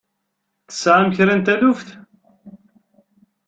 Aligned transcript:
Tesɛam 0.67 1.07
kra 1.15 1.33
n 1.37 1.41
taluft? 1.45 1.89